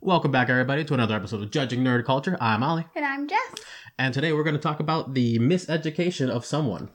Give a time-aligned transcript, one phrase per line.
[0.00, 2.36] Welcome back, everybody, to another episode of Judging Nerd Culture.
[2.40, 3.54] I'm Ollie, And I'm Jess.
[3.98, 6.90] and today we're going to talk about the miseducation of someone.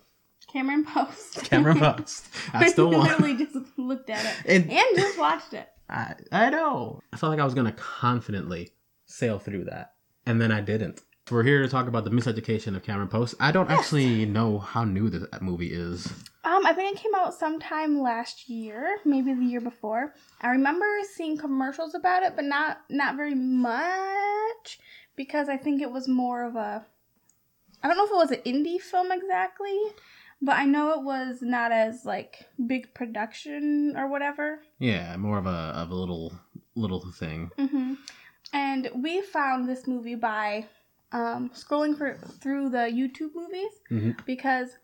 [0.52, 1.43] Cameron Post.
[1.43, 2.27] Cameron Post.
[2.53, 2.92] I one.
[2.92, 5.67] literally just looked at it And- and just watched it.
[5.89, 7.01] I, I know.
[7.11, 8.71] I felt like I was going to confidently
[9.05, 9.93] sail through that,
[10.25, 11.01] and then I didn't.
[11.31, 13.35] We're here to talk about the miseducation of Cameron Post.
[13.39, 13.79] I don't Yes.
[13.79, 16.07] actually know how new this movie is.
[16.43, 20.13] Um, I think it came out sometime last year, maybe the year before.
[20.41, 24.79] I remember seeing commercials about it, but not not very much
[25.15, 26.86] because I think it was more of a
[27.81, 29.79] I don't know if it was an indie film exactly,
[30.42, 34.59] but I know it was not as like big production or whatever.
[34.78, 36.34] Yeah, more of a of a little
[36.76, 37.50] little thing.
[37.58, 37.94] hmm
[38.52, 40.66] And we found this movie by
[41.13, 44.26] um, scrolling for, through the YouTube movies Mhm.
[44.26, 44.77] because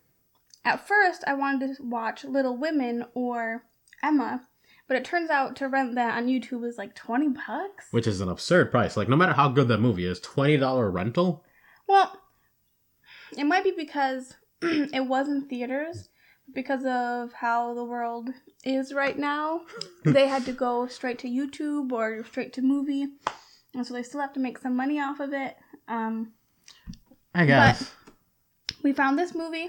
[0.64, 3.64] at first I wanted to watch Little Women or
[4.02, 4.46] Emma,
[4.86, 7.86] but it turns out to rent that on YouTube is like 20 bucks.
[7.90, 8.96] Which is an absurd price.
[8.96, 11.44] Like, no matter how good that movie is, $20 rental?
[11.86, 12.16] Well,
[13.36, 16.08] it might be because it was in theaters.
[16.52, 18.30] Because of how the world
[18.64, 19.60] is right now,
[20.04, 23.06] they had to go straight to YouTube or straight to movie,
[23.72, 25.56] and so they still have to make some money off of it.
[25.90, 26.32] Um,
[27.34, 27.92] I guess.
[28.82, 29.68] we found this movie,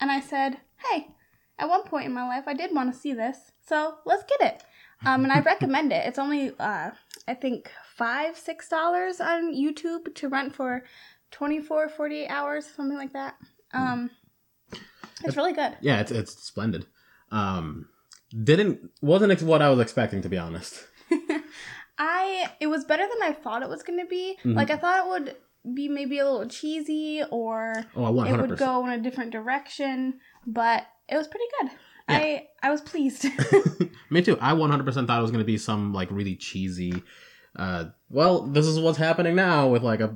[0.00, 0.58] and I said,
[0.90, 1.08] "Hey,
[1.58, 4.52] at one point in my life, I did want to see this, so let's get
[4.54, 4.62] it."
[5.06, 6.06] Um, and I recommend it.
[6.06, 6.90] It's only, uh,
[7.28, 10.84] I think, five, six dollars on YouTube to rent for
[11.30, 13.36] 24, 48 hours, something like that.
[13.72, 14.10] Um,
[15.24, 15.76] it's really good.
[15.80, 16.86] Yeah, it's it's splendid.
[17.30, 17.88] Um,
[18.44, 20.86] didn't wasn't what I was expecting to be honest.
[21.98, 24.36] I it was better than I thought it was going to be.
[24.44, 24.56] Mhm.
[24.56, 25.36] Like I thought it would
[25.74, 30.86] be maybe a little cheesy or Oh, it would go in a different direction, but
[31.08, 31.70] it was pretty good.
[32.08, 32.18] Yeah.
[32.18, 33.26] I I was pleased.
[34.10, 34.36] Me too.
[34.40, 37.02] I one hundred percent thought it was gonna be some like really cheesy.
[37.54, 40.14] Uh, well, this is what's happening now with like a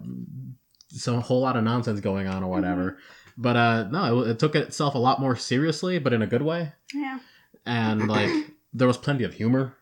[0.89, 2.93] some whole lot of nonsense going on or whatever.
[2.93, 3.43] Mm-hmm.
[3.43, 6.43] But uh, no, it, it took itself a lot more seriously, but in a good
[6.43, 6.73] way.
[6.95, 7.19] yeah.
[7.65, 8.31] and like
[8.73, 9.77] there was plenty of humor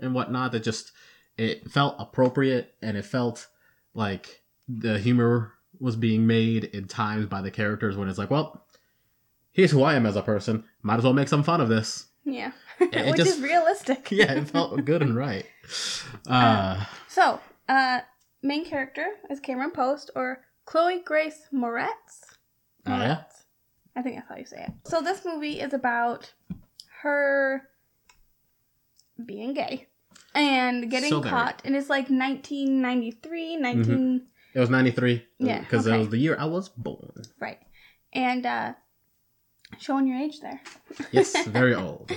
[0.00, 0.92] and whatnot that just
[1.36, 3.48] it felt appropriate and it felt
[3.94, 8.66] like the humor was being made in times by the characters when it's like well
[9.52, 12.06] here's who i am as a person might as well make some fun of this
[12.24, 12.52] Yeah.
[12.78, 14.08] Which just- is realistic.
[14.12, 15.46] yeah it felt good and right
[16.28, 18.00] uh So, uh
[18.42, 22.36] main character is Cameron Post or Chloe Grace Moretz.
[22.86, 23.22] oh yeah
[23.96, 24.72] I think that's how you say it.
[24.88, 26.32] So this movie is about
[27.02, 27.68] her
[29.24, 29.86] being gay
[30.34, 35.90] and getting So caught and it's like 1993 19 it was 93 Yeah, because it
[35.90, 35.98] okay.
[35.98, 37.12] was the year i was born.
[37.40, 37.58] Right.
[38.12, 38.74] And uh
[39.78, 40.60] showing your age there.
[41.12, 42.10] Yes very old.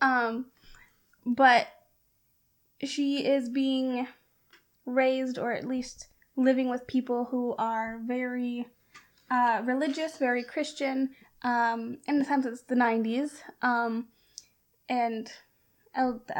[0.00, 0.46] Um
[1.26, 1.66] but
[2.82, 4.06] she is being
[4.86, 8.66] raised or at least living with people who are very
[9.30, 11.10] uh, religious very christian
[11.42, 13.30] um, in the sense it's the 90s
[13.62, 14.08] um,
[14.88, 15.30] and
[15.94, 16.34] L- the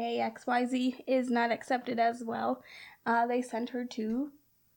[0.00, 2.62] lgbtqiaxyz is not accepted as well
[3.06, 4.30] uh, they sent her to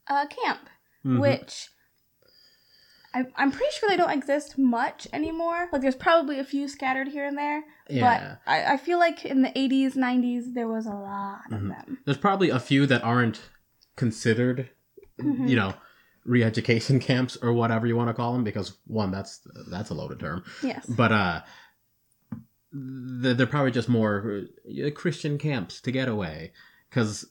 [0.08, 0.70] a camp
[1.06, 1.20] Mhm.
[1.20, 1.70] which
[3.16, 5.70] I, I'm pretty sure they don't exist much anymore.
[5.72, 9.24] Like, there's probably a few scattered here and there, yeah but I, I feel like
[9.24, 11.70] in the 80s, 90s, there was a lot of Mhm.
[11.70, 11.98] them.
[12.06, 13.42] there's probably a few that aren't
[13.96, 14.72] considered
[15.22, 15.48] Mhm.
[15.48, 15.76] you know
[16.26, 20.20] re-education camps or whatever you want to call them because one that's that's a loaded
[20.20, 20.86] term Yes.
[20.88, 21.42] but uh
[22.74, 26.52] they're probably just more uh, christian camps to get away
[26.90, 27.26] because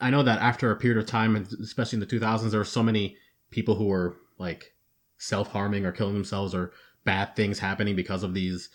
[0.00, 2.82] i know that after a period of time especially in the 2000s there were so
[2.82, 3.16] many
[3.50, 4.74] people who were like
[5.18, 6.72] self-harming or killing themselves or
[7.04, 8.68] bad things happening because of these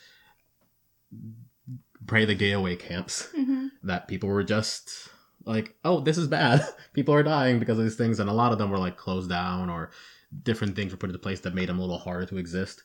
[2.06, 5.10] pray the gay away camps hmm that people were just
[5.46, 6.66] like, oh, this is bad.
[6.94, 9.30] people are dying because of these things, and a lot of them were like closed
[9.30, 9.92] down or
[10.44, 12.84] different things were put into place that made them a little harder to exist.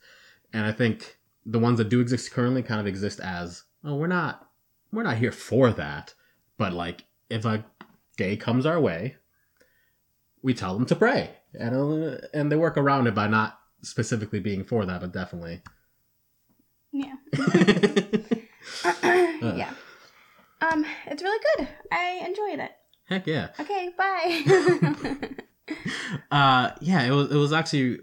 [0.52, 4.06] And I think the ones that do exist currently kind of exist as, oh, we're
[4.06, 4.48] not,
[4.92, 6.14] we're not here for that,
[6.56, 7.64] but like if a
[8.16, 9.16] day comes our way,
[10.42, 14.40] we tell them to pray, and uh, and they work around it by not specifically
[14.40, 15.62] being for that, but definitely.
[16.92, 17.14] Yeah.
[19.42, 19.72] yeah.
[20.60, 21.68] Um, it's really good.
[21.90, 22.72] I enjoyed it.
[23.06, 23.48] Heck yeah.
[23.58, 25.30] Okay, bye.
[26.30, 27.98] uh yeah it was it was actually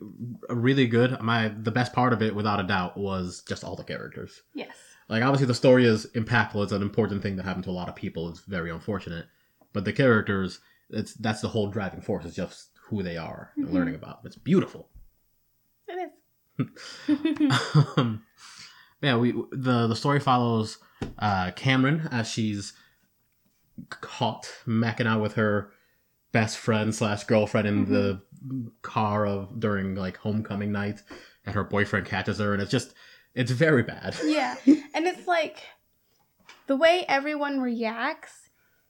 [0.49, 1.19] really good.
[1.21, 4.41] My the best part of it without a doubt was just all the characters.
[4.55, 4.75] Yes.
[5.09, 6.63] like obviously the story is impactful.
[6.63, 8.29] It's an important thing that happened to a lot of people.
[8.29, 9.25] It's very unfortunate.
[9.73, 10.59] But the characters
[10.89, 12.25] it's that's the whole driving force.
[12.25, 13.73] It's just who they are and Mhm.
[13.73, 14.19] learning about.
[14.25, 14.89] It's beautiful.
[15.87, 16.11] It
[16.57, 16.67] is.
[17.97, 18.23] um,
[19.01, 20.77] yeah, we the the story follows
[21.19, 22.73] uh, Cameron as she's
[23.89, 25.71] caught macking out with her
[26.31, 28.21] best friend slash girlfriend in the
[28.81, 31.01] car of during like homecoming night,
[31.45, 32.93] and her boyfriend catches her, and it's just
[33.33, 34.15] it's very bad.
[34.23, 34.55] Yeah.
[34.93, 35.63] And it's like
[36.67, 38.49] the way everyone reacts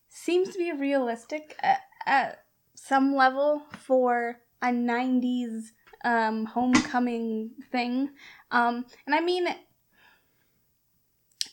[0.10, 2.44] seems to be realistic at, at
[2.76, 5.72] some level for a 90s
[6.04, 8.10] um, homecoming thing.
[8.52, 9.48] Um, and I mean,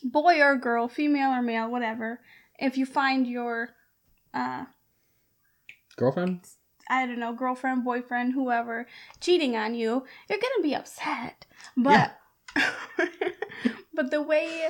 [0.03, 2.19] boy or girl, female or male, whatever,
[2.57, 3.69] if you find your,
[4.33, 4.65] uh,
[5.99, 6.41] Girlfriend?
[6.89, 8.87] I don't know, girlfriend, boyfriend, whoever,
[9.21, 11.45] cheating on you, you're gonna be upset.
[11.77, 12.17] But
[13.93, 14.69] but the way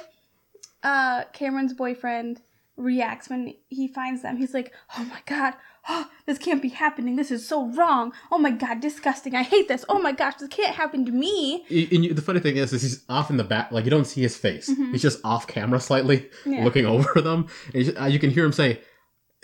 [0.84, 2.42] uh Cameron's boyfriend
[2.76, 5.54] reacts when he finds them, he's like, Oh my god,
[5.88, 7.16] oh, this can't be happening.
[7.16, 8.14] This is so wrong.
[8.32, 9.36] Oh my god, disgusting.
[9.36, 9.84] I hate this.
[9.90, 11.66] Oh my gosh, this can't happen to me.
[11.70, 14.06] And you, the funny thing is, is he's off in the back, like you don't
[14.06, 14.70] see his face.
[14.70, 14.92] Mhm.
[14.92, 16.64] He's just off camera slightly, Yeah.
[16.64, 17.48] looking over them.
[17.74, 18.82] And you, uh, you can hear him say,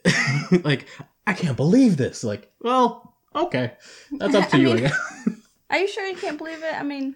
[0.64, 0.88] "Like
[1.28, 3.74] I can't believe this." Like, well, okay,
[4.12, 4.92] that's up to I you, mean-.
[5.70, 6.74] Are you sure you can't believe it?
[6.74, 7.16] I mean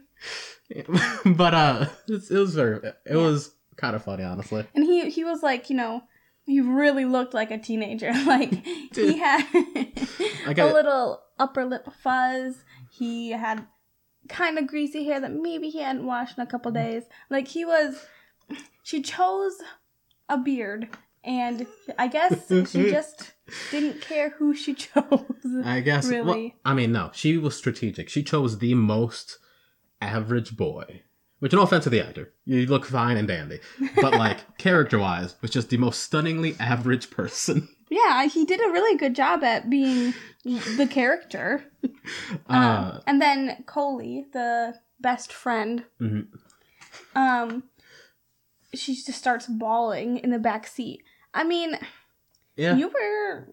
[1.26, 3.16] but uh, it was very, it Yeah.
[3.18, 4.66] was kind of funny, honestly.
[4.76, 6.04] and he he was like, you know,
[6.46, 8.12] he really looked like a teenager.
[8.26, 8.52] Like
[8.96, 12.64] he had a little upper lip fuzz.
[12.92, 13.66] He had
[14.28, 17.04] kind of greasy hair that maybe he hadn't washed in a couple days.
[17.30, 18.06] Like he was
[18.84, 19.56] she chose
[20.28, 20.90] a beard
[21.24, 21.66] and
[21.98, 23.32] I guess she just
[23.72, 25.26] didn't care who she chose.
[25.64, 26.10] I guess.
[26.10, 26.56] well, Really?
[26.66, 28.10] I mean, no, she was strategic.
[28.10, 29.38] She chose the most
[30.02, 31.04] average boy.
[31.40, 33.60] Which, no offense to the actor, you look fine and dandy,
[33.96, 37.70] but like character-wise, was just the most stunningly average person.
[37.90, 40.14] yeah, he did a really good job at being
[40.44, 41.64] the character.
[42.50, 42.54] Uh,
[42.96, 46.28] Um, and then Coley, the best friend, mhm.
[47.16, 47.64] um,
[48.74, 51.04] she just starts bawling in the back seat.
[51.34, 51.78] I mean,
[52.60, 53.48] yeah, you were,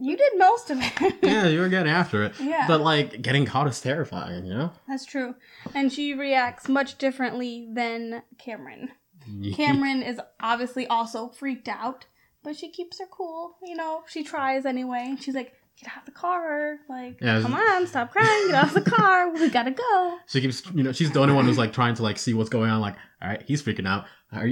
[0.00, 1.14] you did most of it.
[1.22, 4.72] yeah, you were getting after it, yeah, but like getting caught is terrifying, you know.
[4.88, 5.34] that's true.
[5.74, 8.90] And she reacts much differently than Cameron.
[9.54, 12.06] Cameron is obviously also freaked out,
[12.42, 13.56] but she keeps her cool.
[13.62, 15.16] You know, she tries anyway.
[15.20, 16.78] She's like, "Get out of the car!
[16.88, 18.46] Like, Yeah, come on, stop crying!
[18.48, 19.30] Get out of the car!
[19.30, 22.02] We gotta go." She keeps, you know, she's the only one who's like trying to
[22.02, 22.80] like see what's going on.
[22.80, 24.04] Like, all right, he's freaking out.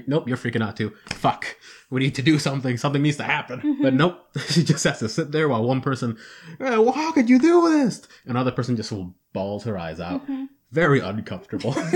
[0.09, 0.93] Nope, you're freaking out too.
[1.11, 1.57] Fuck,
[1.91, 2.77] we need to do something.
[2.77, 3.79] Something needs to happen.
[3.81, 6.17] But nope, she just has to sit there while one person,
[6.61, 8.03] "Eh, well, how could you do this?
[8.27, 10.27] Another person just will balls her eyes out.
[10.27, 10.49] Mhm.
[10.73, 11.75] Very uncomfortable.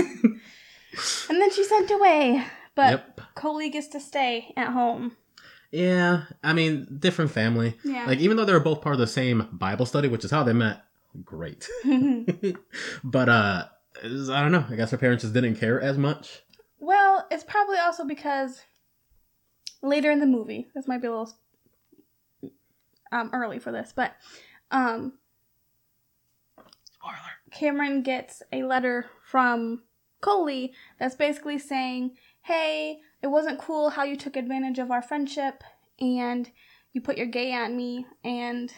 [1.29, 2.45] And then she's sent away.
[2.75, 3.21] But yep.
[3.35, 5.15] Coley gets to stay at home.
[5.73, 7.75] Yeah, I mean, different family.
[7.83, 8.05] Yeah.
[8.05, 10.43] Like, even though they were both part of the same Bible study, which is how
[10.43, 10.83] they met,
[11.25, 11.67] great.
[13.03, 13.65] but uh,
[14.03, 14.65] I don't know.
[14.69, 16.43] I guess her parents just didn't care as much.
[16.79, 18.61] well, it's probably also because
[19.81, 21.33] later in the movie, this might be a little
[23.11, 24.15] um, early for this, but
[24.69, 25.13] um,
[26.83, 27.15] Spoiler.
[27.51, 29.81] Cameron gets a letter from
[30.21, 32.11] Coley that's basically saying,
[32.43, 35.63] Hey, it wasn't cool how you took advantage of our friendship
[35.99, 36.51] and
[36.91, 38.71] you put your gay on me and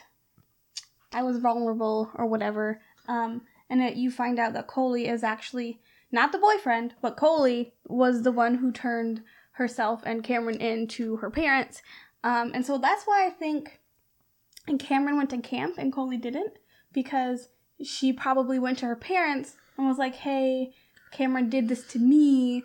[1.12, 2.80] I was vulnerable or whatever.
[3.08, 5.82] Um, and it, you find out that Coley is actually
[6.12, 11.18] not the boyfriend, but Coley was the one who turned herself and Cameron in to
[11.18, 11.82] her parents.
[12.24, 13.80] Um, and so that's why I think
[14.68, 16.54] and Cameron went to camp and Coley didn't
[16.94, 17.50] because
[17.84, 20.74] she probably went to her parents and was like, "Hey,
[21.12, 22.64] Cameron did this to me.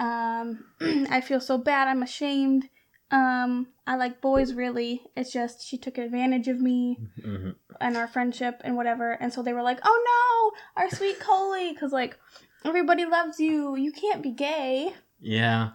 [0.00, 0.64] Um,
[1.10, 1.86] I feel so bad.
[1.86, 2.68] I'm ashamed.
[3.12, 5.02] Um, I like boys really.
[5.16, 9.42] It's just she took advantage of me hmm and our friendship and whatever." And so
[9.42, 12.18] they were like, "Oh no, our sweet Coley, because like
[12.64, 13.76] everybody loves you.
[13.76, 15.70] You can't be gay." Yeah.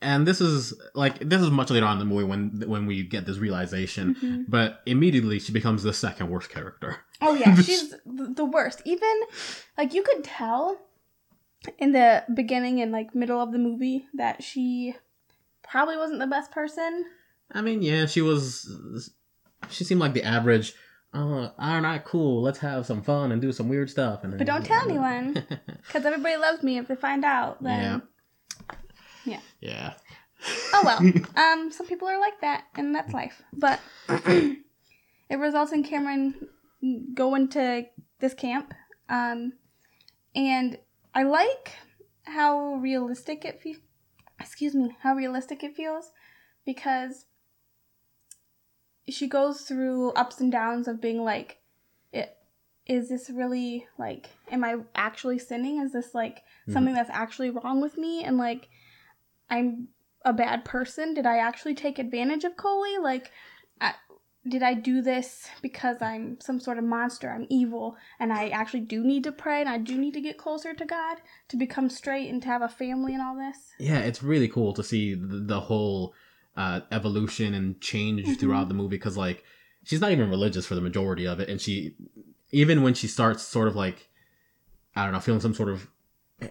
[0.00, 3.02] And this is like this is much later on in the movie when when we
[3.02, 4.44] get this realization, Mhm.
[4.46, 6.98] but immediately she becomes the second worst character.
[7.20, 8.82] Oh yeah, she's the worst.
[8.84, 9.16] Even
[9.76, 10.78] like you could tell
[11.78, 14.94] in the beginning and like middle of the movie that she
[15.62, 17.04] probably wasn't the best person.
[17.52, 19.10] I mean, yeah, she was.
[19.70, 20.74] She seemed like the average.
[21.14, 22.42] Oh, all right, cool.
[22.42, 24.24] Let's have some fun and do some weird stuff.
[24.24, 25.44] And But don't tell anyone.
[25.86, 26.76] Because everybody loves me.
[26.76, 28.02] If they find out, then
[29.24, 29.40] Yeah.
[29.60, 29.94] yeah.
[30.74, 31.00] oh well.
[31.36, 33.42] Um, some people are like that, and that's life.
[33.54, 34.58] But it
[35.38, 36.34] results in Cameron
[37.14, 37.86] going to
[38.20, 38.74] this camp.
[39.08, 39.54] Um,
[40.34, 40.78] and
[41.18, 41.72] I like
[42.26, 43.82] how realistic it feels.
[44.38, 46.12] Excuse me, how realistic it feels,
[46.64, 47.26] because
[49.08, 51.58] she goes through ups and downs of being like,
[52.12, 52.36] it
[52.86, 55.80] is this really like, am I actually sinning?
[55.82, 56.72] Is this like Mhm.
[56.72, 58.22] something that's actually wrong with me?
[58.22, 58.68] And like,
[59.50, 59.88] I'm
[60.24, 61.14] a bad person?
[61.14, 62.96] Did I actually take advantage of Coley?
[62.98, 63.32] Like,
[63.80, 63.94] I,
[64.48, 67.30] did I do this because I'm some sort of monster?
[67.30, 70.38] I'm evil, and I actually do need to pray, and I do need to get
[70.38, 73.58] closer to God to become straight and to have a family and all this.
[73.78, 76.14] Yeah, it's really cool to see the, the whole
[76.56, 78.38] uh, evolution and change Mhm.
[78.40, 79.44] throughout the movie because like
[79.84, 81.94] she's not even religious for the majority of it, and she
[82.50, 84.08] even when she starts sort of like
[84.96, 85.88] I don't know feeling some sort of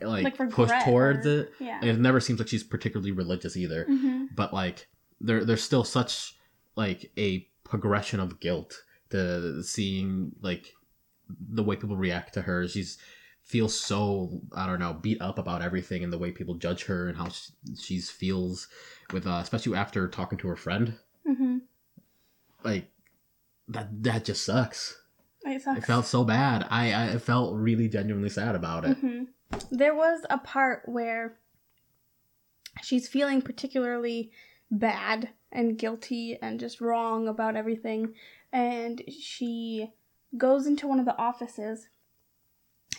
[0.02, 1.84] like, Like push towards or- it, Yeah.
[1.84, 3.86] it never seems like she's particularly religious either.
[3.86, 4.88] hmm But like
[5.20, 6.36] there there's still such
[6.76, 10.74] like a progression of guilt the seeing like
[11.30, 12.68] the way people react to her.
[12.68, 12.98] She's
[13.44, 17.08] feels so I don't know beat up about everything and the way people judge her
[17.08, 18.68] and how she she's feels
[19.14, 20.96] with uh, especially after talking to her friend.
[21.26, 21.58] hmm
[22.64, 22.90] Like
[23.70, 25.02] that that just sucks.
[25.46, 25.78] It sucks.
[25.78, 26.66] It felt so bad.
[26.70, 28.98] I I felt really genuinely sad about it.
[28.98, 29.24] hmm
[29.72, 31.38] There was a part where
[32.82, 34.32] she's feeling particularly
[34.70, 38.14] bad and guilty and just wrong about everything.
[38.52, 39.92] And she
[40.38, 41.88] goes into one of the offices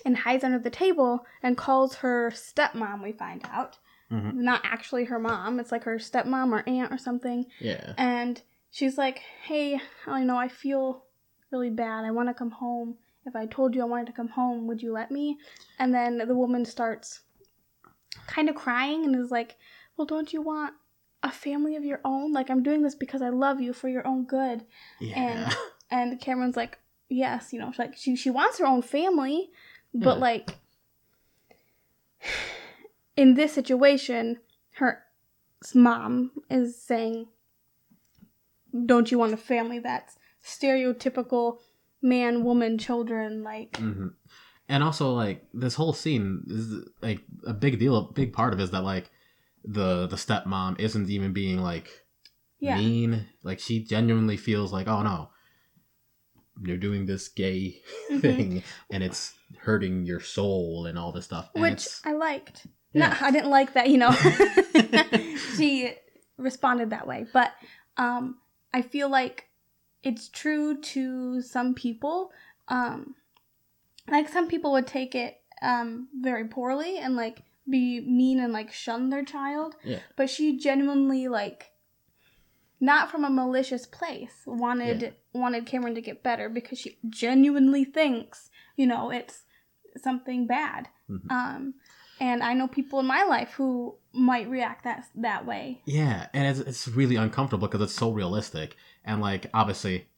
[0.05, 3.79] and hides under the table and calls her stepmom, we find out.
[4.11, 4.35] Mhm.
[4.35, 7.47] Not actually her mom, it's like her stepmom or aunt or something.
[7.61, 7.93] Yeah.
[7.99, 11.05] And she's like, Hey, I know I feel
[11.51, 12.05] really bad.
[12.05, 12.97] I want to come home.
[13.27, 15.39] If I told you I wanted to come home, would you let me?
[15.79, 17.21] And then the woman starts
[18.27, 19.57] kind of crying and is like,
[19.97, 20.75] Well, don't you want
[21.23, 22.33] a family of your own?
[22.33, 24.65] Like, I'm doing this because I love you for your own good.
[25.01, 25.51] Yeah.
[25.91, 26.79] And Cameron's like,
[27.11, 29.51] Yes, you know, like she, she wants her own family,
[29.95, 30.23] but Yeah.
[30.23, 30.59] like,
[33.17, 34.39] in this situation,
[34.73, 35.03] her
[35.75, 37.29] mom is saying,
[38.85, 41.59] don't you want a family that's stereotypical
[42.03, 43.43] man, woman, children?
[43.43, 44.09] Like, hmm
[44.69, 47.97] And also, like this whole scene is like a big deal.
[47.97, 49.11] A big part of it is that like
[49.71, 52.07] the the stepmom isn't even being like
[52.59, 53.27] yeah, mean.
[53.43, 55.31] Like she genuinely feels like, oh no,
[56.63, 58.21] you're doing this gay Mhm.
[58.21, 61.51] thing, and it's hurting your soul and all this stuff.
[61.55, 62.67] And which I liked.
[62.95, 63.11] Yeah.
[63.11, 63.89] No, I didn't like that.
[63.91, 64.13] You know,
[65.57, 65.93] she
[66.39, 67.53] responded that way, but
[67.99, 68.39] um,
[68.73, 69.49] I feel like
[70.03, 72.33] it's true to some people.
[72.69, 73.15] Um,
[74.11, 78.73] like some people would take it um very poorly and like be mean and like
[78.73, 79.75] shun their child.
[79.85, 80.01] Yeah.
[80.17, 81.71] But she genuinely like
[82.81, 88.51] not from a malicious place wanted wanted Cameron to get better because she genuinely thinks,
[88.77, 89.43] you know, it's
[90.03, 90.89] something bad.
[91.11, 91.31] Mhm.
[91.31, 91.75] Um
[92.21, 95.81] and I know people in my life who might react that that way.
[95.85, 100.09] yeah, and it's it's really uncomfortable because it's so realistic, and like obviously,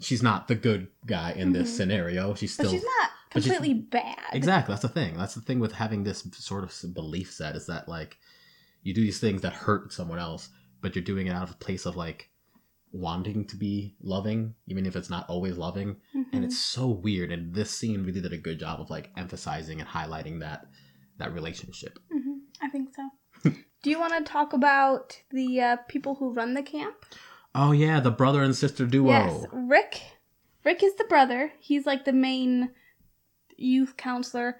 [0.00, 1.76] she's not the good guy in this Mhm.
[1.76, 2.34] scenario.
[2.34, 4.18] She's But still she's not completely bad.
[4.32, 4.72] Exactly.
[4.72, 5.16] That's the thing.
[5.16, 8.18] That's the thing with having this sort of belief set is that like
[8.82, 10.48] you do these things that hurt someone else,
[10.80, 12.30] but you're doing it out of a place of like
[12.92, 15.96] wanting to be loving, even if it's not always loving.
[16.14, 16.26] Mhm.
[16.32, 17.32] And it's so weird.
[17.32, 20.66] And this scene really did a good job of like emphasizing and highlighting that
[21.18, 21.98] that relationship.
[22.12, 23.10] Mhm, I think so.
[23.82, 27.04] Do you want to talk about the uh, people who run the camp?
[27.54, 29.10] Oh yeah, the brother and sister duo.
[29.10, 30.02] Yes, Rick.
[30.64, 31.52] Rick is the brother.
[31.60, 32.70] He's like the main
[33.56, 34.58] youth counselor.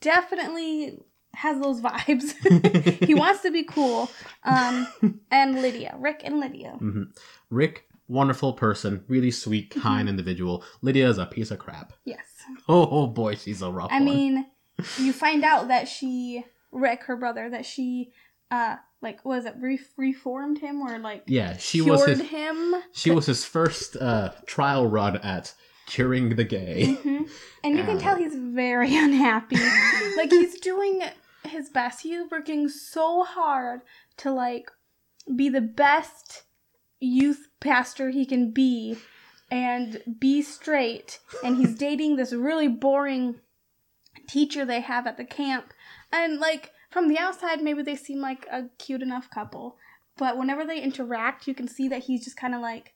[0.00, 0.98] Definitely
[1.34, 2.34] has those vibes.
[3.06, 4.10] he wants to be cool.
[4.44, 4.86] Um,
[5.30, 6.70] and Lydia, Rick and Lydia.
[6.78, 7.04] hmm
[7.50, 9.80] Rick, wonderful person, really sweet, Mm-hmm.
[9.80, 10.64] kind individual.
[10.82, 11.92] Lydia is a piece of crap.
[12.04, 12.18] Yes.
[12.68, 14.04] Oh, oh boy, she's a rough I one.
[14.04, 14.46] mean,
[14.98, 18.12] you find out that she, Rick, her brother, that she,
[18.50, 22.74] uh, like, was it re- reformed him or like yeah, she cured was his him?
[22.92, 25.54] She was his first uh, trial run at
[25.90, 26.94] curing the gay.
[26.94, 27.24] hmm
[27.64, 28.00] And you can Uh.
[28.00, 29.56] tell he's very unhappy.
[30.16, 31.02] like he's doing
[31.44, 32.02] his best.
[32.02, 33.80] He's working so hard
[34.18, 34.70] to like
[35.36, 36.44] be the best
[37.00, 38.96] youth pastor he can be
[39.50, 41.18] and be straight.
[41.44, 43.40] And he's dating this really boring
[44.28, 45.72] teacher they have at the camp.
[46.12, 49.76] And like from the outside maybe they seem like a cute enough couple.
[50.16, 52.94] But whenever they interact, you can see that he's just kind of like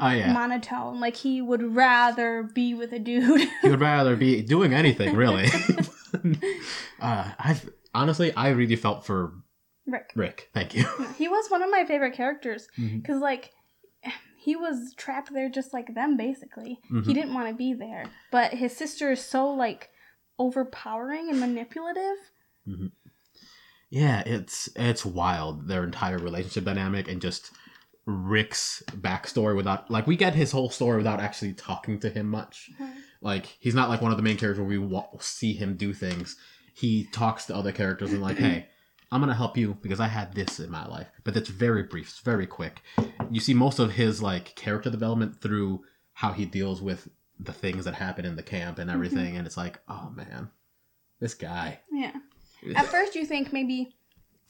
[0.00, 1.00] Oh yeah, monotone.
[1.00, 3.48] Like he would rather be with a dude.
[3.62, 5.48] he would rather be doing anything really.
[7.00, 9.32] uh, I've honestly, I really felt for
[9.86, 10.12] Rick.
[10.14, 10.50] Rick.
[10.54, 10.84] Thank you.
[11.18, 13.50] He was one of my favorite characters because, like,
[14.38, 16.80] he was trapped there just like them, basically.
[16.88, 17.04] He Mhm.
[17.14, 19.90] didn't want to be there, but his sister is so like
[20.38, 22.16] overpowering and manipulative.
[23.90, 27.50] Yeah, it's it's wild their entire relationship dynamic and just
[28.04, 32.70] Rick's backstory without like we get his whole story without actually talking to him much.
[33.20, 35.92] Like he's not like one of the main characters where we wa- see him do
[35.94, 36.36] things.
[36.74, 38.66] He talks to other characters and like, hey,
[39.12, 42.08] I'm gonna help you because I had this in my life, but it's very brief,
[42.08, 42.82] it's very quick.
[43.30, 47.84] You see most of his like character development through how he deals with the things
[47.84, 50.50] that happen in the camp and everything, and it's like, oh man,
[51.20, 51.80] this guy.
[51.92, 52.12] Yeah.
[52.76, 53.94] At first, you think maybe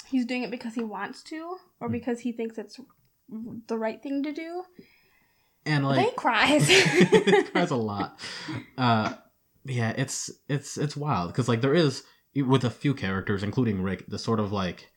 [0.06, 1.92] he's doing it because he wants to, or Mm.
[1.92, 2.78] because he thinks it's
[3.66, 4.62] the right thing to do.
[5.64, 7.48] and like then he cries.
[7.50, 8.18] cries a lot.
[8.78, 9.14] Uh,
[9.64, 12.02] yeah, it's it's it's wild because like there is
[12.34, 14.90] with a few characters, including Rick, the sort of like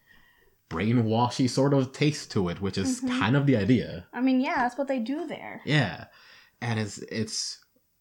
[0.70, 3.20] brainwashy sort of taste to it, which is Mhm.
[3.20, 4.08] kind of the idea.
[4.13, 5.62] I mean, yeah, that's what they do there.
[5.65, 6.06] Yeah,
[6.62, 7.60] and it's it's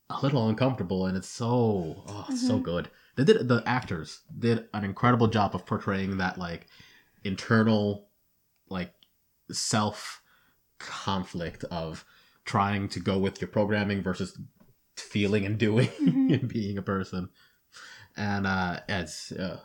[0.08, 2.88] a little uncomfortable, and it's so oh, it's so good.
[3.16, 6.66] They did the actors did an incredible job of portraying that like
[7.24, 8.08] internal
[8.70, 8.92] like
[9.50, 10.22] self
[10.86, 12.04] conflict of
[12.44, 14.38] trying to go with your programming versus
[14.96, 16.32] feeling and doing Mhm.
[16.40, 17.28] and being a person
[18.16, 19.60] and uh it's uh,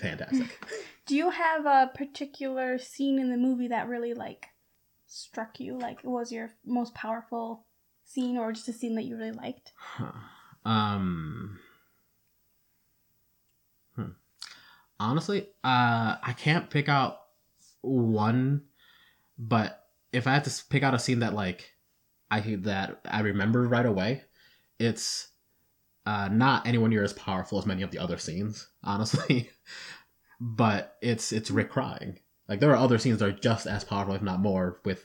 [0.00, 0.58] fantastic
[1.06, 4.50] Do you have a particular scene in the movie that really like
[5.08, 5.76] struck you?
[5.76, 7.66] Like, was your most powerful
[8.04, 9.72] scene, or just a scene that you really liked?
[9.76, 10.12] Huh.
[10.64, 11.58] um
[13.96, 14.10] hmm.
[15.00, 17.22] honestly uh i can't pick out
[17.80, 18.62] one
[19.38, 19.79] but
[20.12, 21.72] if i had to pick out a scene that like
[22.30, 24.22] i that i remember right away
[24.78, 25.28] it's
[26.06, 29.50] uh not anywhere near as powerful as many of the other scenes honestly.
[30.40, 32.18] But it's it's rick crying.
[32.48, 35.04] Like there are other scenes that are just as powerful if not more with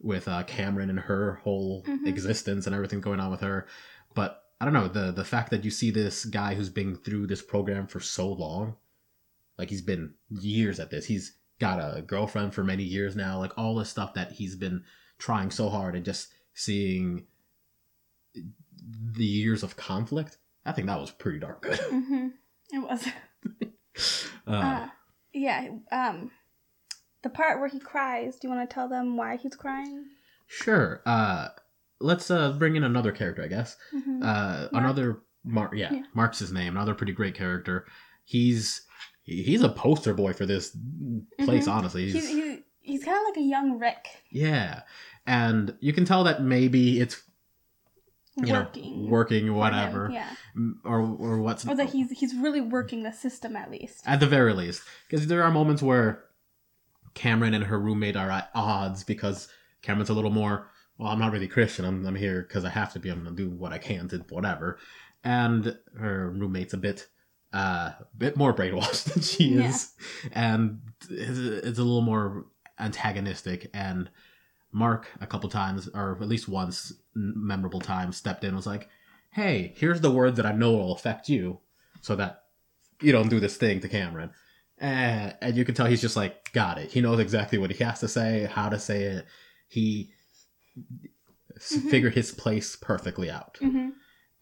[0.00, 2.06] with uh cameron and her whole Mhm.
[2.06, 3.66] existence and everything going on with her.
[4.14, 7.26] But i don't know the the fact that you see this guy who's been through
[7.28, 8.76] this program for so long
[9.58, 11.06] like he's been years at this.
[11.06, 14.82] He's got a girlfriend for many years now like all this stuff that he's been
[15.18, 17.26] trying so hard and just seeing
[19.12, 22.28] the years of conflict i think that was pretty dark good Mm-hmm.
[22.72, 23.06] It was.
[24.48, 24.88] uh, Uh,
[25.32, 25.68] yeah.
[25.92, 26.30] Um,
[27.22, 28.36] the part where he cries.
[28.36, 30.06] Do you want to tell them why he's crying?
[30.46, 31.48] sure uh
[32.00, 34.22] let's uh bring in another character i guess Mm-hmm.
[34.22, 34.68] uh Mark.
[34.72, 36.02] another mark yeah, Yeah.
[36.14, 37.86] mark's his name another pretty great character
[38.24, 38.82] he's
[39.24, 40.70] he- he's a poster boy for this
[41.44, 41.72] place Mhm.
[41.72, 44.82] honestly he's he's, he's kind of like a young Rick yeah
[45.26, 47.22] and you can tell that maybe it's
[48.36, 49.04] you working.
[49.04, 50.28] know working him, whatever Yeah.
[50.84, 54.02] or or what's Or that he's he's really working the system at least.
[54.06, 56.24] at the very least because there are moments where
[57.14, 59.48] cameron and her roommate are at odds because
[59.82, 62.92] cameron's a little more well i'm not really christian i'm, I'm here because i have
[62.94, 64.78] to be i'm gonna do what i can to whatever
[65.22, 67.06] and her roommate's a bit
[67.54, 69.68] uh a bit more brainwashed than she Yeah.
[69.70, 69.92] is.
[70.32, 71.38] And it's,
[71.68, 72.46] it's a little more
[72.78, 73.70] antagonistic.
[73.72, 74.10] And
[74.72, 78.88] mark a couple times or at least once memorable time stepped in and was like
[79.30, 81.60] hey here's the word that i know will affect you
[82.00, 82.42] so that
[83.00, 84.30] you don't do this thing to cameron.
[84.78, 86.90] And, and you can tell he's just like got it.
[86.90, 89.26] He knows exactly what he has to say how to say it.
[89.68, 90.10] He
[91.56, 91.90] s Mhm.
[91.90, 93.58] figured his place perfectly out.
[93.60, 93.90] Hmm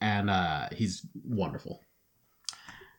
[0.00, 1.80] and uh he's wonderful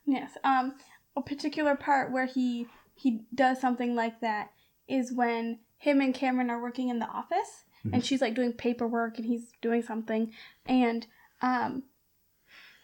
[0.06, 0.38] Yes.
[0.44, 0.76] Um,
[1.16, 4.52] a particular part where he he does something like that
[4.88, 8.06] is when him and Cameron are working in the office, and Mhm.
[8.06, 10.34] she's like doing paperwork, and he's doing something,
[10.66, 11.08] and
[11.42, 11.84] um,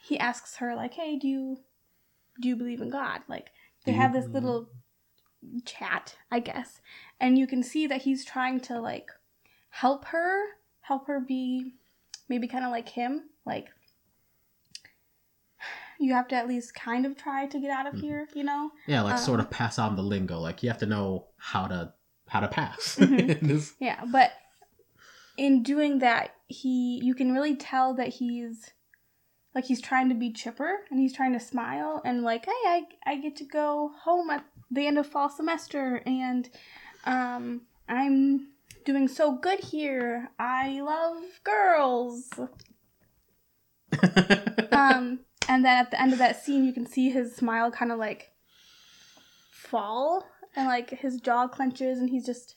[0.02, 1.64] he asks her like, "Hey, do you
[2.40, 3.52] do you believe in God?" Like
[3.86, 4.70] they have this little
[5.66, 6.82] chat, I guess,
[7.20, 9.10] and you can see that he's trying to like
[9.70, 11.76] help her, help her be
[12.28, 13.70] maybe kind of like him, like
[16.00, 18.02] you have to at least kind of try to get out of Mhm.
[18.02, 18.72] here, you know?
[18.88, 21.68] yeah like sort Um, of pass on the lingo like you have to know how
[21.68, 21.94] to
[22.28, 23.74] how to pass Mhm.
[23.80, 24.32] Yeah, but
[25.38, 28.72] in doing that, he you can really tell that he's
[29.56, 32.88] like he's trying to be chipper and he's trying to smile and like, hey, I
[33.06, 36.50] I get to go home at the end of fall semester and
[37.06, 38.50] um I'm
[38.86, 40.30] doing so good here.
[40.40, 42.30] I love girls.
[44.72, 47.92] Um and then at the end of that scene you can see his smile kind
[47.92, 48.32] of like
[49.52, 52.56] fall and like his jaw clenches and he's just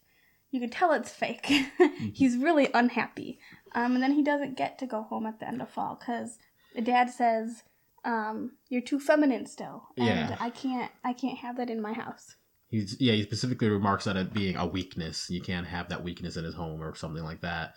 [0.53, 1.47] you can tell it's fake.
[2.13, 3.41] he's really unhappy.
[3.75, 6.39] Um, and then he doesn't get to go home at the end of fall because
[6.75, 7.63] the dad says,
[8.05, 10.37] um, "You're too feminine still, and Yeah.
[10.39, 12.37] I can't, I can't have that in my house."
[12.69, 15.31] He's yeah, he specifically remarks that it being a weakness.
[15.31, 17.75] You can't have that weakness in his home or something like that.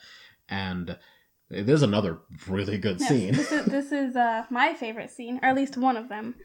[0.49, 0.97] And
[1.49, 3.33] there's another really good Yes, scene.
[3.33, 6.35] this is this is uh, my favorite scene, or at least one of them,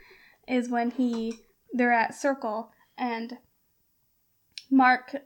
[0.46, 1.34] is when he
[1.72, 3.38] they're at Circle and
[4.70, 5.16] Mark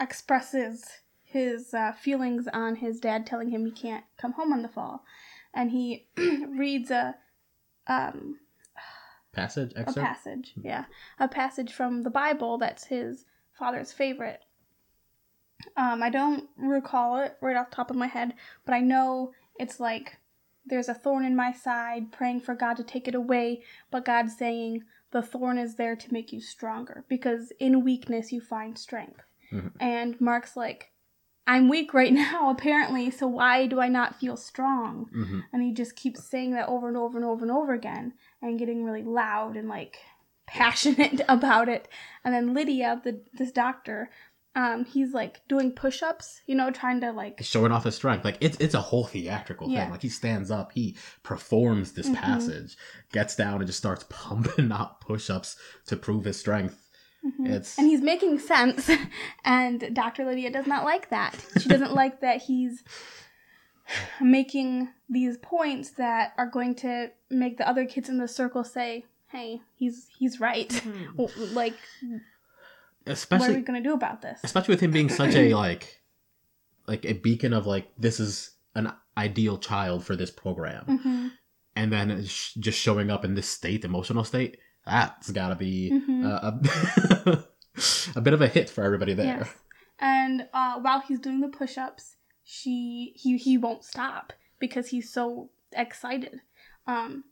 [0.00, 0.84] expresses
[1.24, 5.04] his uh, feelings on his dad telling him he can't come home on the fall,
[5.52, 7.16] and he reads a
[7.86, 8.38] um,
[9.32, 10.52] passage a passage.
[10.56, 10.84] Yeah,
[11.18, 13.24] a passage from the Bible that's his
[13.58, 14.40] father's favorite.
[15.76, 19.32] Um, I don't recall it right off the top of my head, but I know
[19.58, 20.18] it's like
[20.66, 24.36] there's a thorn in my side, praying for God to take it away, but God's
[24.36, 29.22] saying the thorn is there to make you stronger because in weakness you find strength.
[29.52, 29.72] Mhm.
[29.78, 30.90] And Mark's like,
[31.46, 35.06] I'm weak right now, apparently, so why do I not feel strong?
[35.12, 38.14] hmm And he just keeps saying that over and over and over and over again
[38.42, 39.98] and getting really loud and like
[40.46, 41.88] passionate about it.
[42.24, 44.10] And then Lydia, the this doctor,
[44.56, 48.24] um, he's like doing push ups, you know, trying to like Showing off his strength,
[48.24, 49.82] like it's it's a whole theatrical Yeah.
[49.82, 49.90] thing.
[49.90, 52.14] Like he stands up, he performs this Mhm.
[52.14, 52.76] passage,
[53.12, 56.80] gets down, and just starts pumping out push-ups to prove his strength.
[57.24, 57.48] Mhm.
[57.48, 58.90] It's and he's making sense.
[59.44, 60.24] And Dr.
[60.24, 61.34] Lydia does not like that.
[61.60, 62.82] She doesn't like that he's
[64.20, 69.04] making these points that are going to make the other kids in the circle say,
[69.28, 70.70] "Hey, he's he's right."
[71.16, 71.74] W- like,
[73.04, 74.40] what are especially we gonna do about this?
[74.44, 76.02] especially with him being such a like
[76.86, 81.28] like a beacon of like this is an ideal child for this program hmm
[81.76, 86.24] and then sh- just showing up in this state emotional state that's gotta be Mhm.
[86.24, 86.52] uh,
[87.32, 87.44] a,
[88.16, 89.54] a bit of a hit for everybody there Yes.
[90.00, 95.50] And uh, while he's doing the push-ups, she he he won't stop because he's so
[95.72, 96.40] excited.
[96.86, 97.24] Um,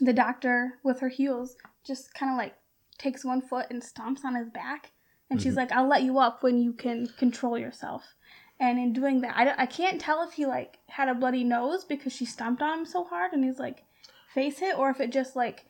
[0.00, 2.54] the doctor with her heels just kind of like
[3.02, 4.92] takes one foot and stomps on his back,
[5.28, 5.56] and she's Mhm.
[5.58, 8.14] like, "I'll let you up when you can control yourself."
[8.60, 11.42] And in doing that, I, don't- I can't tell if he like had a bloody
[11.44, 13.84] nose because she stomped on him so hard and he's like
[14.32, 15.66] face hit, or if it just like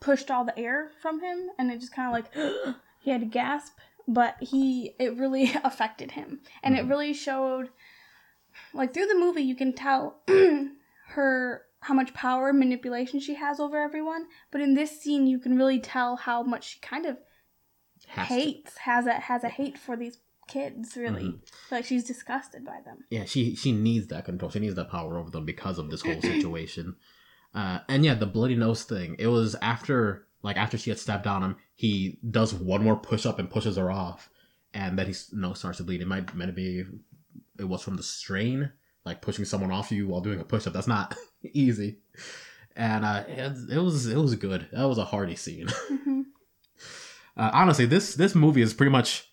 [0.00, 3.26] pushed all the air from him and it just kind of like he had to
[3.26, 6.90] gasp but he it really affected him and it Mhm.
[6.90, 7.70] really showed
[8.74, 10.20] like through the movie you can tell
[11.08, 15.38] her how much power and manipulation she has over everyone but in this scene you
[15.38, 17.16] can really tell how much she kind of
[18.08, 18.34] Has to.
[18.34, 20.18] hates has a has a hate for these
[20.48, 21.22] kids really.
[21.24, 21.38] Mhm.
[21.70, 22.98] like she's disgusted by them.
[23.10, 24.50] Yeah she she needs that control.
[24.50, 26.96] She needs that power over them because of this whole situation.
[27.54, 29.14] Uh and yeah the bloody nose thing.
[29.18, 33.24] It was after like after she had stepped on him he does one more push
[33.24, 34.28] up and pushes her off
[34.74, 36.00] and then his nose starts to bleed.
[36.02, 36.84] It might meant to be
[37.58, 38.72] it was from the strain
[39.04, 41.16] like pushing someone off you while doing a push up that's not
[41.52, 41.98] easy.
[42.76, 44.68] And uh it, it was it was good.
[44.72, 45.68] That was a hearty scene.
[45.88, 46.22] Hmm
[47.36, 49.32] uh, honestly this this movie is pretty much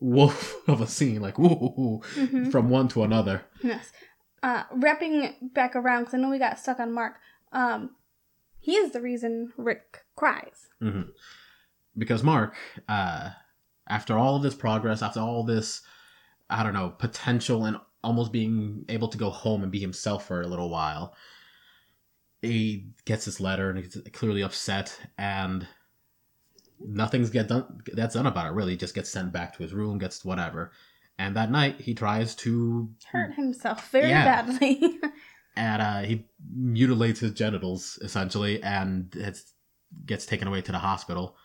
[0.00, 3.42] wolf of a scene like woo hmm from one to another.
[3.62, 3.92] Yes.
[4.42, 7.14] Uh, wrapping back around, because I know we got stuck on Mark.
[7.52, 7.90] Um,
[8.58, 10.68] he is the reason Rick cries.
[10.80, 11.02] hmm
[11.96, 12.56] Because Mark,
[12.88, 13.30] uh,
[13.88, 15.82] after all of this progress, after all this,
[16.50, 20.42] I don't know, potential and almost being able to go home and be himself for
[20.42, 21.14] a little while,
[22.40, 25.66] he gets this letter and he's clearly upset, and
[26.80, 27.80] nothing's get done.
[27.92, 28.52] That's done about it.
[28.54, 30.72] Really, he just gets sent back to his room, gets whatever.
[31.18, 34.24] And that night, he tries to Hurt himself very Yeah.
[34.24, 34.98] badly.
[35.56, 39.38] and uh, he mutilates his genitals essentially, and it
[40.06, 41.36] gets taken away to the hospital.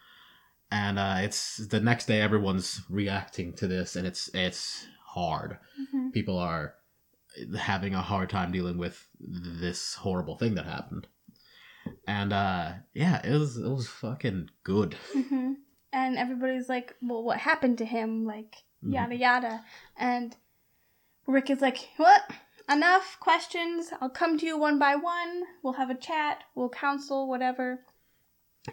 [0.71, 5.57] And uh, it's the next day, everyone's reacting to this, and it's it's hard.
[5.79, 6.13] Mhm.
[6.13, 6.75] People are
[7.59, 11.07] having a hard time dealing with this horrible thing that happened.
[12.07, 14.95] And uh, yeah, it was it was fucking good.
[15.15, 15.55] Mhm.
[15.93, 18.25] And everybody's like, well, what happened to him?
[18.25, 18.93] Like, Mhm.
[18.93, 19.65] yada yada.
[19.95, 20.35] And
[21.25, 22.21] Rick is like, what?
[22.69, 23.91] Enough questions.
[24.01, 25.43] I'll come to you one by one.
[25.63, 26.43] We'll have a chat.
[26.55, 27.85] We'll counsel, whatever.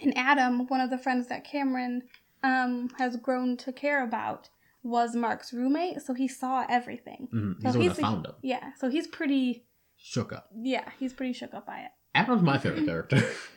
[0.02, 2.02] And Adam, one of the friends that Cameron
[2.42, 4.50] um, has grown to care about,
[4.85, 7.27] was Mark's roommate, so he saw everything.
[7.35, 7.55] Mhm.
[7.57, 8.35] He's So the one that found him.
[8.42, 9.66] Yeah, so he's pretty.
[9.97, 10.49] Shook up.
[10.55, 11.90] Yeah, he's pretty shook up by it.
[12.14, 13.20] Adam's my favorite character.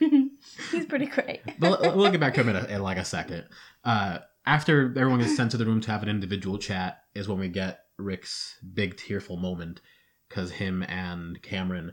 [0.72, 1.40] he's pretty great.
[1.60, 3.44] but we'll- get back to him in, a, in like a second.
[3.84, 7.38] Uh, after everyone gets sent to the room to have an individual chat, is when
[7.38, 9.80] we get Rick's big tearful moment
[10.28, 11.92] because him and Cameron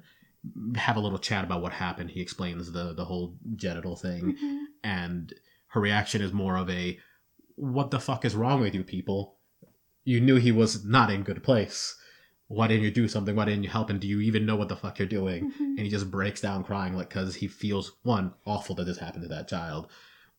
[0.75, 2.11] have a little chat about what happened.
[2.11, 4.59] He explains the the whole genital thing, Mhm.
[4.83, 5.33] and
[5.69, 6.97] her reaction is more of a,
[7.55, 9.37] "What the fuck is wrong with you people?
[10.03, 11.97] You knew he was not in good place.
[12.47, 13.35] Why didn't you do something?
[13.35, 13.97] Why didn't you help him?
[13.97, 15.59] Do you even know what the fuck you're doing?" Mhm.
[15.59, 19.23] and he just breaks down crying like because he feels one awful that this happened
[19.23, 19.89] to that child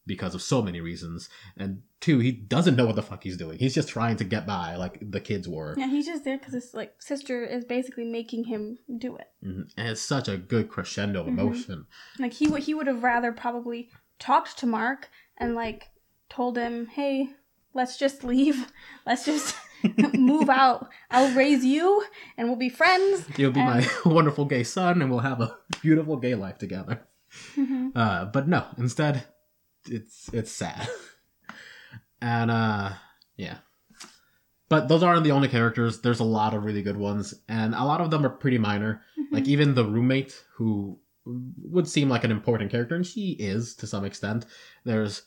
[0.06, 3.58] because of so many reasons and two he doesn't know what the fuck he's doing
[3.58, 6.54] he's just trying to get by like the kids were Yeah, he's just there because
[6.54, 9.26] his like sister is basically making him do it.
[9.44, 9.68] Mhm.
[9.76, 11.30] and it's such a good crescendo of Mhm.
[11.30, 11.86] emotion
[12.20, 15.88] Like he would he would have rather probably talked to Mark and like
[16.28, 17.30] told him, "Hey,
[17.74, 18.72] let's just leave.
[19.06, 19.54] Let's just
[20.14, 20.88] move out.
[21.10, 22.04] I'll raise you,
[22.36, 23.26] and we'll be friends.
[23.36, 27.06] You'll be And- my wonderful gay son, and we'll have a beautiful gay life together.
[27.56, 27.92] Mhm.
[27.94, 29.24] Uh, but no, instead,
[29.88, 30.88] it's it's sad.
[32.20, 32.90] and uh,
[33.36, 33.58] yeah.
[34.68, 36.00] But those aren't the only characters.
[36.00, 39.02] There's a lot of really good ones, and a lot of them are pretty minor.
[39.30, 43.86] Like even the roommate, who would seem like an important character, and she is to
[43.86, 44.44] some extent.
[44.84, 45.22] There's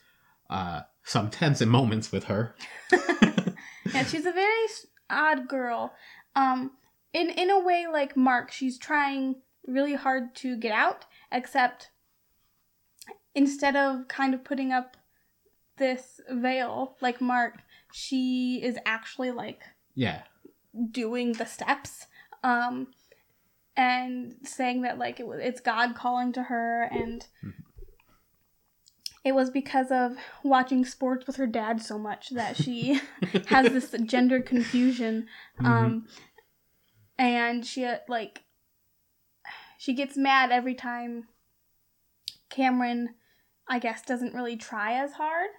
[0.50, 2.56] uh, some tense moments with her.
[2.92, 4.68] yeah, she's a very
[5.10, 5.94] odd girl.
[6.36, 6.72] Um,
[7.14, 9.36] in in a way, like Mark, she's trying
[9.68, 11.92] really hard to get out, except
[13.36, 14.98] instead of kind of putting up
[15.78, 17.60] this veil like Mark,
[17.94, 19.62] she is actually like
[19.96, 20.24] Yeah,
[20.92, 22.08] doing the steps.
[22.44, 22.88] Um,
[23.76, 27.26] and saying that like it it's God calling to her and
[29.26, 33.00] it was because of watching sports with her dad so much that she
[33.48, 35.28] has this gender confusion
[35.64, 36.08] um
[37.18, 38.44] and she uh, like
[39.78, 41.28] she gets mad every time
[42.50, 43.16] Cameron
[43.68, 45.50] I guess doesn't really try as hard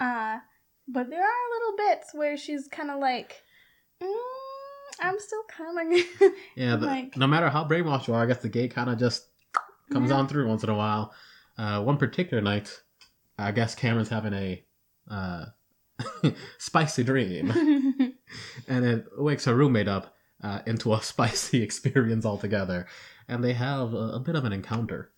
[0.00, 0.38] uh
[0.86, 3.42] but there are little bits where she's kind of like
[4.02, 4.14] mm,
[5.00, 6.02] I'm still coming
[6.56, 6.76] yeah.
[6.76, 9.26] The, Like- no matter how brainwashed you are, I guess the gay kind of just
[9.92, 10.16] comes Yeah.
[10.16, 11.12] on through once in a while.
[11.56, 12.80] Uh, one particular night,
[13.38, 14.64] I guess Cameron's having a
[15.10, 15.46] uh,
[16.58, 17.50] spicy dream,
[18.68, 22.86] and it wakes her roommate up uh, into a spicy experience altogether,
[23.28, 25.12] and they have a, a bit of an encounter.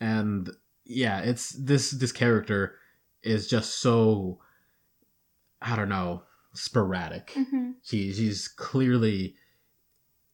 [0.00, 0.50] And
[0.84, 2.76] yeah, it's this this character
[3.22, 4.40] is just so
[5.60, 7.32] I don't know sporadic.
[7.34, 7.74] Mhm.
[7.82, 9.34] She she's clearly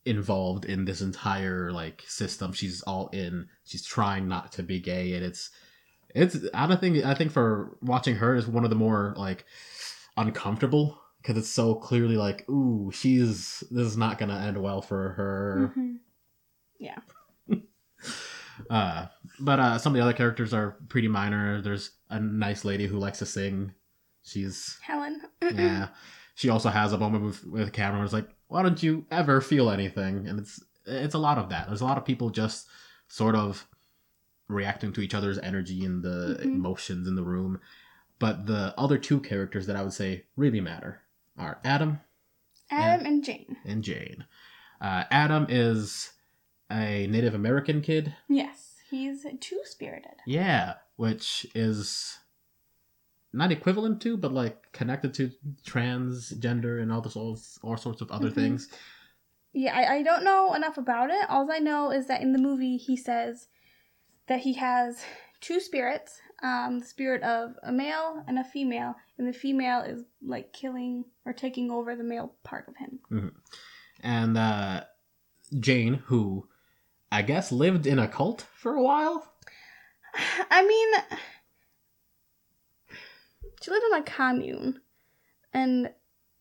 [0.05, 2.53] involved in this entire like system.
[2.53, 3.49] She's all in.
[3.65, 5.51] She's trying not to be gay, and it's
[6.15, 6.37] it's.
[6.55, 9.45] I don't think I think for watching her is one of the more like
[10.17, 15.11] uncomfortable because it's so clearly like, ooh, she's this is not gonna end well for
[15.11, 15.73] her.
[15.77, 15.97] Mhm.
[18.69, 19.07] Uh,
[19.39, 21.63] but uh, some of the other characters are pretty minor.
[21.63, 23.73] There's a nice lady who likes to sing.
[24.23, 25.23] She's Helen.
[25.55, 25.89] yeah.
[26.35, 27.99] She also has a moment with with Cameron.
[28.01, 30.27] where It's like, why don't you ever feel anything?
[30.29, 31.69] And it's it's a lot of that.
[31.69, 32.69] There's a lot of people just
[33.09, 33.67] sort of
[34.51, 36.45] reacting to each other's energy and the Mhm.
[36.57, 37.61] emotions in the room.
[38.19, 41.03] But the other two characters that I would say really matter
[41.39, 42.01] are Adam
[42.71, 43.57] Adam and Jane.
[43.65, 44.25] and Jane.
[44.81, 46.13] Uh, Adam is
[46.71, 48.15] a Native American kid.
[48.29, 50.21] Yes, he's two spirited.
[50.27, 52.19] Yeah, which is
[53.33, 55.33] not equivalent to, but like connected to
[55.67, 58.35] transgender and all this all, all sorts of other Mhm.
[58.35, 58.69] things.
[59.53, 61.29] Yeah, I, I don't know enough about it.
[61.29, 63.49] All I know is that in the movie he says
[64.31, 65.03] that he has
[65.41, 70.05] two spirits, um, the spirit of a male and a female, and the female is
[70.25, 73.01] like killing or taking over the male part of him.
[74.05, 74.85] And uh,
[75.59, 76.47] Jane, who
[77.11, 79.33] I guess lived in a cult for a while.
[80.51, 81.19] I mean,
[83.61, 84.81] she lived in a commune,
[85.53, 85.91] and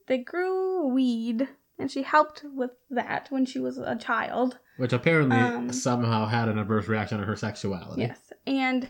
[0.05, 1.47] they grew weed,
[1.79, 4.59] and she helped with that when she was a child.
[4.79, 8.01] Which apparently Um, somehow had an adverse reaction to her sexuality.
[8.01, 8.89] Yes, and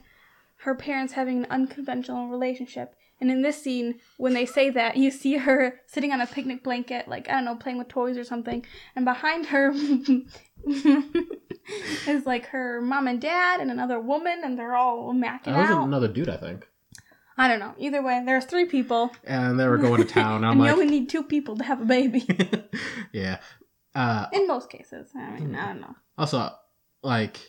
[0.63, 2.95] her parents having an unconventional relationship.
[3.21, 6.63] And in this scene, when they say that, you see her sitting on a picnic
[6.63, 9.71] blanket, like I don't know, playing with toys or something, and behind her
[12.07, 15.69] is like her mom and dad and another woman, and they're all macking That was
[15.69, 15.87] out.
[15.87, 16.67] another dude, I think.
[17.37, 17.73] I don't know.
[17.77, 20.43] Either way, there's three people, And they were going to town.
[20.43, 22.27] I'm and you only need two people to have a baby.
[23.13, 23.39] yeah.
[23.95, 25.95] Uh, in most cases, I mean, I don't know.
[26.17, 26.49] Also,
[27.01, 27.39] like,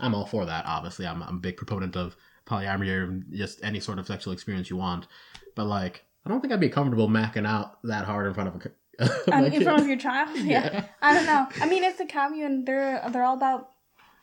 [0.00, 0.64] I'm all for that.
[0.66, 4.70] Obviously, I'm, I'm a big proponent of polyamory or just any sort of sexual experience
[4.70, 5.06] you want.
[5.54, 8.56] But like, I don't think I'd be comfortable macking out that hard in front of
[8.56, 8.70] a.
[9.32, 9.62] Um, in kid.
[9.64, 10.70] front of your child, yeah.
[10.72, 10.84] yeah.
[11.00, 11.46] I don't know.
[11.60, 12.64] I mean, it's a commune.
[12.64, 13.70] They're they're all about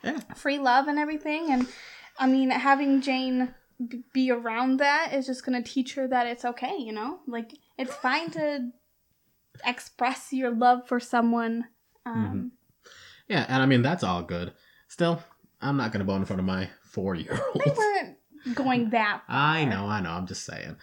[0.03, 0.19] Yeah.
[0.35, 1.51] free love and everything.
[1.51, 1.67] And
[2.19, 3.53] I mean, having Jane
[3.85, 6.77] b- be around that is just gonna teach her that it's okay.
[6.77, 8.69] You know, like it's fine to
[9.65, 11.65] express your love for someone.
[12.05, 12.51] Um,
[13.27, 14.53] Yeah, and I mean that's all good.
[14.87, 15.21] Still,
[15.61, 17.77] I'm not gonna bone in front of my four year They old.
[17.77, 18.17] weren't
[18.55, 19.21] going that.
[19.27, 19.35] Far.
[19.35, 20.11] I know, I know.
[20.11, 20.75] I'm just saying.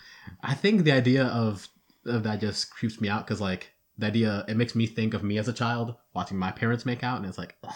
[0.42, 1.68] I think the idea of
[2.04, 5.24] of that just creeps me out because like the idea it makes me think of
[5.24, 7.74] me as a child watching my parents make out, and it's like, ugh.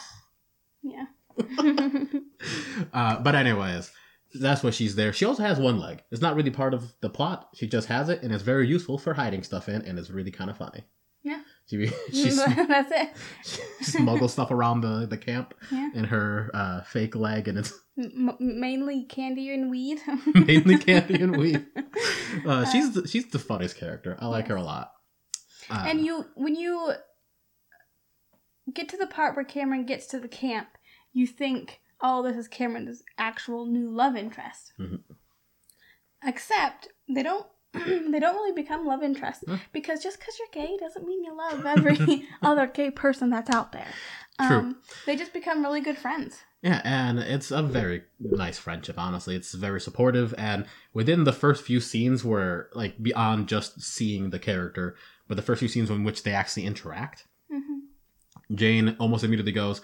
[0.83, 1.07] Yeah.
[2.93, 3.91] uh, but anyways,
[4.35, 5.13] that's what she's there.
[5.13, 6.03] She also has one leg.
[6.11, 7.49] It's not really part of the plot.
[7.55, 10.31] She just has it, and it's very useful for hiding stuff in, and it's really
[10.31, 10.85] kind of funny.
[11.23, 11.41] Yeah.
[11.67, 13.11] She she, That's it.
[13.45, 15.91] she smuggles stuff around the the camp Yeah.
[15.95, 19.99] in her uh, fake leg, and it's M- mainly candy and weed.
[20.35, 21.67] mainly candy and weed.
[22.47, 24.17] Uh, she's the, she's the funniest character.
[24.21, 24.93] I like her a lot.
[25.69, 26.95] Uh, and you when you
[28.73, 30.69] get to the part where Cameron gets to the camp,
[31.13, 35.01] you think, "Oh, this is Cameron's actual new love interest." Mhm.
[36.25, 37.47] Except they don't.
[37.73, 39.59] they don't really become love interests Huh?
[39.73, 42.01] because just because you're gay doesn't mean you love every
[42.43, 43.87] other gay person that's out there.
[44.45, 44.57] True.
[44.59, 46.41] Um, they just become really good friends.
[46.63, 49.37] Yeah, and it's a very nice friendship, honestly.
[49.37, 54.39] It's very supportive, and within the first few scenes where, like, beyond just seeing the
[54.41, 54.95] character,
[55.29, 57.79] but the first few scenes in which they actually interact, hmm
[58.55, 59.81] Jane almost immediately goes,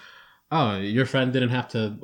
[0.51, 1.99] Oh, your friend didn't have to.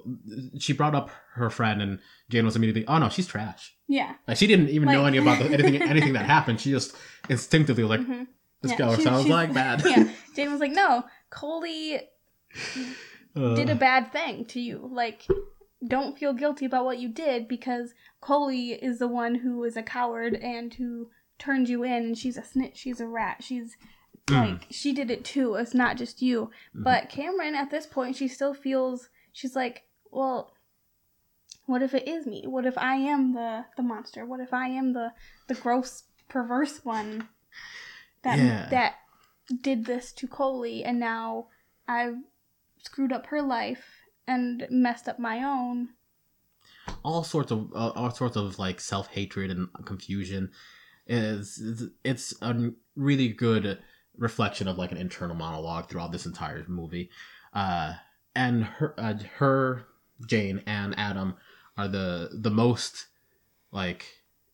[0.58, 3.74] She brought up her friend, and Jane was immediately, Oh, no, she's trash.
[3.88, 4.14] Yeah.
[4.26, 6.60] Like, she didn't even know any about the, anything anything that happened.
[6.60, 6.96] She just
[7.28, 8.26] instinctively was like, Mhm.
[8.62, 9.82] This Yeah, girl she- sounds like bad.
[9.86, 10.08] yeah.
[10.36, 12.00] Jane was like, no, Coley
[13.34, 14.88] Uh, did a bad thing to you.
[14.92, 15.26] Like,
[15.86, 19.82] don't feel guilty about what you did because Coley is the one who is a
[19.82, 23.76] coward and who turned you in, and she's a snitch, she's a rat, she's.
[24.30, 25.54] Like, she did it too.
[25.56, 26.50] It's not just you.
[26.74, 26.84] Mhm.
[26.84, 30.54] But Cameron, at this point, she still feels, she's like, well,
[31.66, 32.44] what if it is me?
[32.46, 34.24] What if I am the the monster?
[34.26, 35.12] What if I am the
[35.48, 37.28] the gross perverse one
[38.22, 38.68] that Yeah.
[38.70, 38.94] that
[39.60, 41.48] did this to Coley and now
[41.88, 42.16] I've
[42.82, 43.84] screwed up her life
[44.26, 45.90] and messed up my own.
[47.04, 50.50] all sorts of uh, all sorts of like self hatred and confusion.
[51.06, 53.78] Is it's, it's a really good
[54.16, 57.10] reflection of like an internal monologue throughout this entire movie.
[57.52, 57.94] Uh,
[58.34, 59.86] and her, uh, her,
[60.26, 61.34] Jane and Adam
[61.76, 63.06] are the the most
[63.70, 64.04] like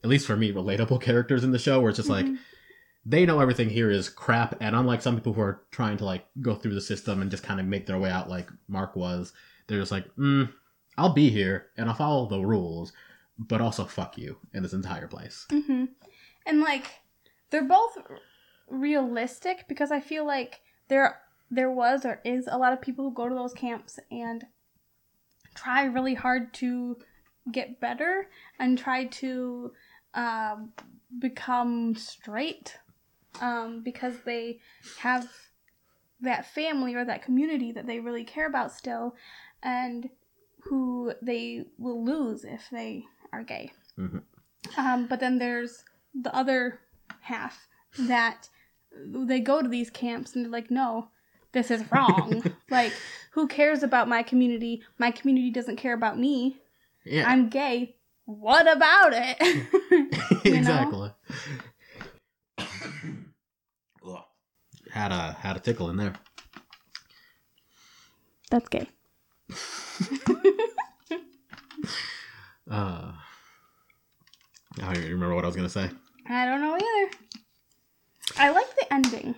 [0.02, 1.80] at least for me relatable characters in the show.
[1.80, 2.38] Where it's just like Mhm.
[3.04, 6.26] they know everything here is crap, and unlike some people who are trying to like
[6.40, 9.32] go through the system and just kind of make their way out, like Mark was,
[9.66, 10.50] they're just like, mm,
[10.96, 12.92] I'll be here and I'll follow the rules,
[13.38, 15.46] but also fuck you in this entire place.
[15.50, 15.84] hmm
[16.46, 16.90] And like
[17.50, 17.96] they're both
[18.70, 21.18] realistic because I feel like there
[21.50, 24.44] there was or is a lot of people who go to those camps and
[25.54, 26.96] try really hard to
[27.50, 28.28] get better
[28.58, 29.72] and try to
[30.14, 30.72] um,
[31.18, 32.76] become straight
[33.40, 34.60] um, because they
[34.98, 35.28] have
[36.20, 39.14] that family or that community that they really care about still
[39.62, 40.10] and
[40.64, 43.72] who they will lose if they are gay.
[43.96, 44.22] Mhm.
[44.76, 46.80] Um, but then there's the other
[47.20, 48.48] half that
[49.06, 51.08] they go to these camps and they're like, no,
[51.52, 52.42] this is wrong.
[52.70, 52.92] like,
[53.32, 54.82] who cares about my community?
[54.98, 56.56] My community doesn't care about me.
[57.04, 57.96] Yeah, I'm gay.
[58.24, 59.36] What about it?
[60.44, 61.10] exactly.
[64.90, 66.14] Had a had a tickle in there.
[68.50, 68.88] That's gay.
[72.70, 73.12] Uh,
[74.78, 75.88] I don't even remember what I was gonna say.
[76.28, 77.10] I don't know either.
[78.38, 79.34] I like the ending.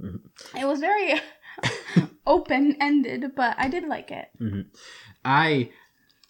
[0.00, 0.20] Mhm.
[0.58, 1.20] It was very
[2.26, 4.28] open ended, but I did like it.
[5.24, 5.70] I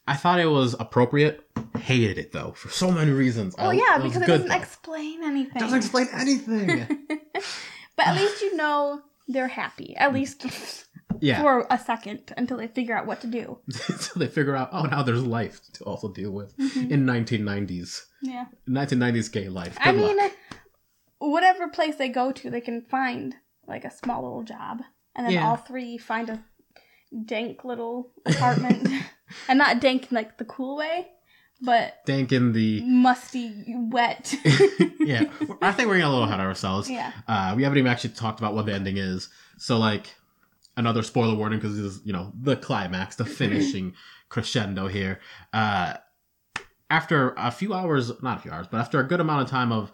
[0.07, 1.45] I thought it was appropriate.
[1.79, 3.55] Hated it though for so many reasons.
[3.59, 4.55] Oh I- yeah, was because it doesn't though.
[4.57, 5.57] explain anything.
[5.57, 7.07] It doesn't explain anything.
[7.97, 9.95] but at least you know they're happy.
[9.97, 10.45] At least
[11.21, 11.41] yeah.
[11.43, 13.59] for a second until they figure out what to do.
[13.71, 16.91] so they figure out, oh, now there's life to also deal with Mhm.
[16.91, 18.03] in 1990s.
[18.23, 18.47] Yeah.
[18.69, 19.77] 1990s gay life.
[19.81, 20.33] I mean, luck.
[21.19, 23.35] Whatever place they go to, they can find
[23.67, 24.83] like a small little job,
[25.15, 25.47] and then Yeah.
[25.49, 26.43] all three find a
[27.25, 28.89] dank little apartment,
[29.49, 31.09] and not dank in, like the cool way,
[31.61, 32.83] but Dank in the.
[32.83, 34.35] musty, wet.
[35.01, 35.25] yeah,
[35.63, 36.89] I think we're getting a little ahead of ourselves.
[36.91, 37.13] yeah.
[37.27, 39.29] Uh, we haven't even actually talked about what the ending is.
[39.59, 40.15] So, like,
[40.77, 43.95] another spoiler warning because this is, you know, the climax, the finishing
[44.29, 45.19] crescendo here.
[45.53, 45.95] Uh,
[46.91, 49.73] after a few hours, not a few hours, but after a good amount of time
[49.73, 49.91] of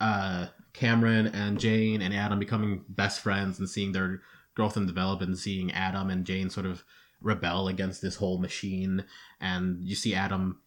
[0.00, 4.22] uh, Cameron and Jane and Adam becoming best friends and seeing their
[4.54, 6.84] growth and development, and seeing Adam and Jane sort of
[7.20, 9.04] rebel against this whole machine,
[9.40, 10.60] and you see Adam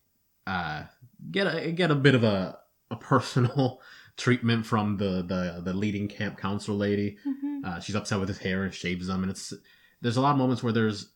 [0.46, 0.84] uh,
[1.32, 2.58] get a get a bit of a,
[2.92, 3.82] a personal
[4.18, 7.18] treatment from the, the the leading camp counselor lady.
[7.24, 9.54] hmm Uh, she's upset with his hair and shaves them, and it's
[10.02, 11.12] there's a lot of moments where there's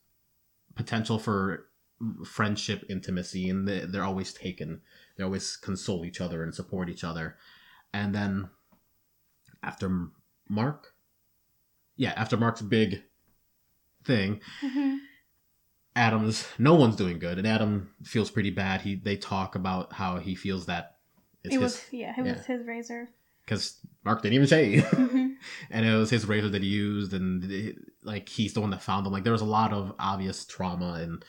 [0.76, 1.68] potential for
[2.26, 4.82] friendship, intimacy, and they, they're always taken.
[5.18, 7.38] They always console each other and support each other.
[7.94, 8.50] And then
[9.68, 10.08] after
[10.50, 10.94] Mark,
[11.98, 13.04] yeah, after Mark's big
[14.04, 14.96] thing, hmm
[15.96, 18.82] Adam's no one's doing good, and Adam feels pretty bad.
[18.82, 20.98] He they talk about how he feels that
[21.44, 23.10] it's It his was yeah, it was his razor.
[23.44, 24.86] because Mark didn't even shave.
[24.92, 25.28] hmm
[25.70, 28.82] and it was his razor that he used and it- like he's the one that
[28.82, 31.26] found them like there was a lot of obvious trauma and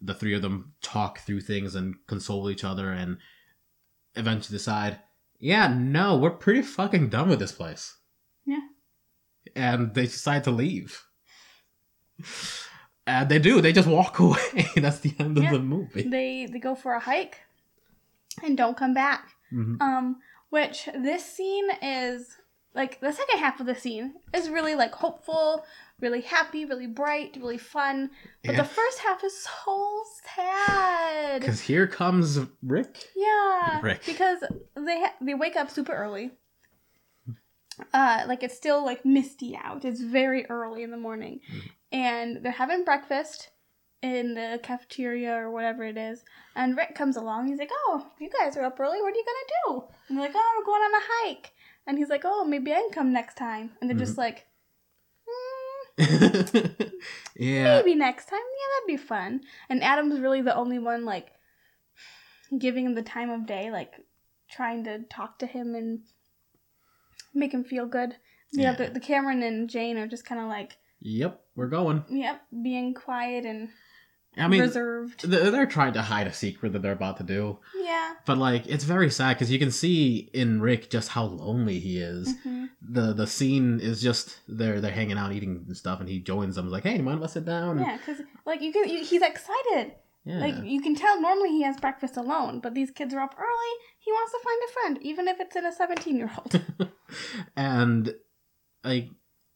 [0.00, 3.18] the three of them talk through things and console each other and
[4.14, 5.00] eventually decide
[5.38, 7.96] yeah no we're pretty fucking done with this place
[8.46, 8.60] Yeah.
[9.54, 11.02] And they decide to leave.
[13.06, 13.60] And they do.
[13.60, 14.66] They just walk away.
[14.76, 15.44] That's the end Yeah.
[15.46, 16.02] of the movie.
[16.02, 17.40] They they go for a hike
[18.42, 19.30] and don't come back.
[19.52, 19.80] Mhm.
[19.80, 20.16] Um,
[20.50, 22.36] which this scene is
[22.76, 25.64] like the second half of the scene is really like hopeful,
[26.00, 28.10] really happy, really bright, really fun.
[28.44, 28.62] But Yeah.
[28.62, 30.02] the first half is so
[30.36, 31.40] sad.
[31.40, 33.08] Because here comes Rick.
[33.16, 34.04] Yeah, Rick.
[34.06, 34.40] because
[34.76, 36.30] they ha- they wake up super early.
[37.92, 39.84] Uh, like it's still like misty out.
[39.84, 41.70] It's very early in the morning, Mhm.
[41.92, 43.50] and they're having breakfast
[44.02, 46.24] in the cafeteria or whatever it is.
[46.54, 47.48] And Rick comes along.
[47.48, 49.00] He's like, "Oh, you guys are up early.
[49.02, 51.52] What are you gonna do?" And they're like, "Oh, we're going on a hike."
[51.86, 54.46] And he's like, "Oh, maybe I can come next time." And they're just like,
[55.98, 56.90] mm,
[57.36, 57.64] yeah.
[57.76, 58.38] "Maybe next time.
[58.40, 61.28] Yeah, that'd be fun." And Adam's really the only one like
[62.58, 63.92] giving him the time of day, like
[64.50, 66.00] trying to talk to him and
[67.34, 68.16] make him feel good.
[68.52, 68.86] Yeah, Yeah.
[68.86, 72.04] the, the Cameron and Jane are just kind of like, Yep, we're going.
[72.08, 73.68] yep, being quiet and
[74.38, 75.22] I mean, reserved.
[75.30, 77.58] they're trying to hide a secret that they're about to do.
[77.74, 78.14] Yeah.
[78.26, 81.98] But like, it's very sad because you can see in Rick just how lonely he
[81.98, 82.34] is.
[82.42, 86.18] hmm The the scene is just they're they're hanging out eating and stuff, and he
[86.20, 86.66] joins them.
[86.66, 89.02] He's like, "Hey, you mind if I sit down?" Yeah, because like you can, you,
[89.04, 89.94] he's excited.
[90.24, 90.38] yeah.
[90.40, 93.72] Like you can tell normally he has breakfast alone, but these kids are up early.
[93.98, 96.90] He wants to find a friend, even if it's in a seventeen-year-old.
[97.56, 98.14] and
[98.84, 99.08] like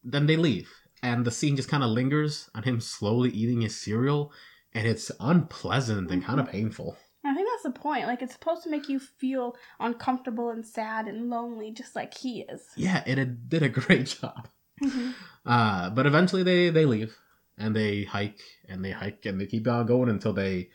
[0.03, 0.69] then they leave,
[1.03, 4.31] and the scene just kind of lingers on him slowly eating his cereal,
[4.73, 6.97] and it's unpleasant and kind of painful.
[7.23, 8.07] I think that's the point.
[8.07, 12.41] Like it's supposed to make you feel uncomfortable and sad and lonely, just like he
[12.41, 12.61] is.
[12.75, 14.47] Yeah, it, did a great job.
[14.83, 15.13] Mhm.
[15.45, 17.15] Uh, but eventually they they leave
[17.57, 20.69] and they hike and they hike and they keep on going until they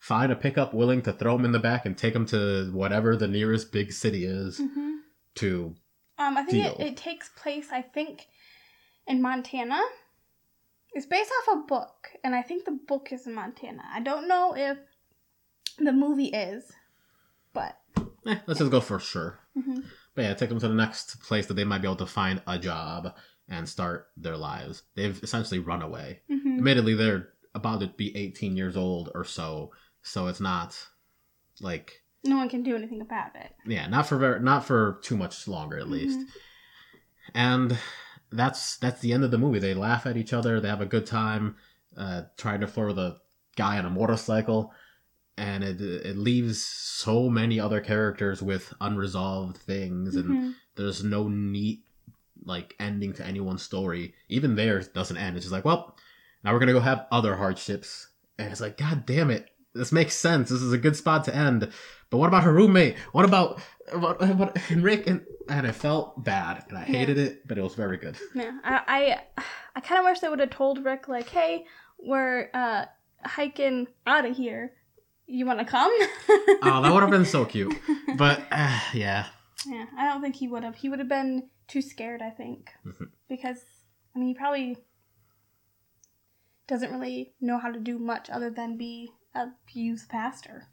[0.00, 3.16] find a pickup willing to throw them in the back and take them to whatever
[3.16, 4.98] the nearest big city is Mhm.
[5.36, 5.76] to
[6.18, 7.68] Um, I think it, it takes place.
[7.72, 8.26] I think
[9.06, 9.80] in Montana.
[10.94, 13.82] It's based off a book, and I think the book is in Montana.
[13.92, 14.78] I don't know if
[15.78, 16.70] the movie is,
[17.52, 17.76] but
[18.26, 19.40] eh, let's just go for sure.
[19.56, 19.84] Mhm.
[20.14, 22.40] But yeah, take them to the next place that they might be able to find
[22.46, 23.16] a job
[23.48, 24.84] and start their lives.
[24.94, 26.20] They've essentially run away.
[26.30, 26.58] Mhm.
[26.58, 29.72] Admittedly, they're about to be 18 years old or so,
[30.02, 30.88] so it's not
[31.60, 33.52] like no one can do anything about it.
[33.66, 36.20] yeah, not for very, not for too much longer at least.
[36.20, 36.26] Mhm.
[37.34, 37.78] And
[38.36, 39.58] that's that's the end of the movie.
[39.58, 40.60] They laugh at each other.
[40.60, 41.56] They have a good time,
[41.96, 43.16] uh, trying to flirt with a
[43.56, 44.72] guy on a motorcycle,
[45.36, 50.54] and it it leaves so many other characters with unresolved things, and Mhm.
[50.76, 51.84] there's no neat
[52.44, 54.14] like ending to anyone's story.
[54.28, 55.36] Even theirs doesn't end.
[55.36, 55.96] It's just like, well,
[56.42, 58.08] now we're gonna go have other hardships,
[58.38, 59.48] and it's like, god damn it.
[59.74, 60.50] This makes sense.
[60.50, 61.70] This is a good spot to end.
[62.10, 62.96] But what about her roommate?
[63.12, 63.60] What about
[63.92, 65.06] what, what and Rick?
[65.08, 66.98] And and I felt bad, and I Yeah.
[66.98, 68.16] hated it, but it was very good.
[68.34, 68.82] Yeah, I
[69.36, 69.42] I,
[69.76, 71.64] I kind of wish they would have told Rick like, "Hey,
[71.98, 72.84] we're uh
[73.24, 74.72] hiking out of here.
[75.26, 75.92] You want to come?"
[76.66, 77.74] Oh, that would have been so cute.
[78.16, 79.26] But uh, yeah,
[79.66, 80.76] Yeah, I don't think he would have.
[80.76, 82.70] He would have been too scared, I think.
[82.86, 83.08] Mhm.
[83.28, 83.58] Because,
[84.14, 84.76] I mean, he probably
[86.68, 90.68] doesn't really know how to do much other than be a youth pastor.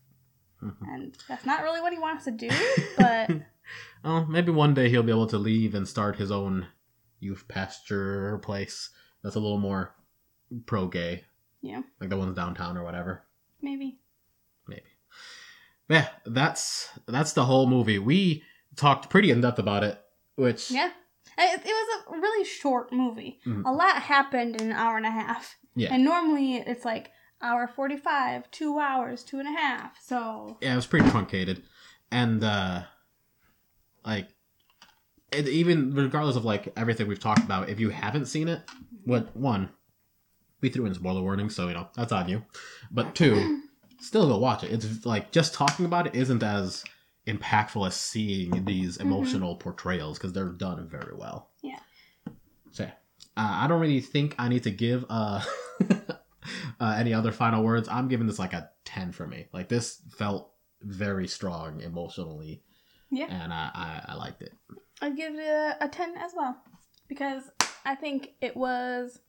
[0.61, 0.75] Mhm.
[0.93, 2.49] And that's not really what he wants to do,
[2.97, 3.29] but
[4.03, 6.67] oh, maybe one day he'll be able to leave and start his own
[7.19, 8.89] youth pasture place.
[9.23, 9.95] That's a little more
[10.65, 11.23] pro gay,
[11.61, 13.23] yeah, like the ones downtown or whatever.
[13.61, 13.99] maybe.
[14.67, 14.83] maybe.
[15.89, 17.99] Yeah, that's that's the whole movie.
[17.99, 18.43] We
[18.75, 19.99] talked pretty in depth about it,
[20.35, 20.91] which Yeah.
[21.37, 23.39] It, it was a really short movie.
[23.45, 23.63] Mhm.
[23.65, 25.57] A lot happened in an hour and a half.
[25.75, 25.93] Yeah.
[25.93, 29.97] And normally it's like hour 45, two hours, two and a half.
[30.01, 31.63] So, yeah, it was pretty truncated,
[32.11, 32.83] and uh
[34.05, 34.27] like
[35.31, 38.61] it, even regardless of like everything we've talked about, if you haven't seen it,
[39.05, 39.69] what one,
[40.59, 42.43] we threw in spoiler warning, so you know that's on you.
[42.91, 43.61] But two,
[43.99, 44.71] still go watch it.
[44.71, 46.83] It's like just talking about it isn't as
[47.27, 49.01] impactful as seeing these Mhm.
[49.01, 51.49] emotional portrayals because they're done very well.
[51.61, 51.79] Yeah.
[52.71, 52.91] So yeah.
[53.37, 55.41] uh, I don't really think I need to give uh,
[56.79, 57.87] uh any other final words.
[57.89, 59.47] I'm giving this like a ten for me.
[59.53, 62.63] Like this felt very strong emotionally,
[63.11, 63.27] yeah.
[63.29, 64.53] and I I, I liked it.
[65.01, 66.55] I'd give it a, a 10 as well
[67.07, 67.43] because
[67.85, 69.19] I think it was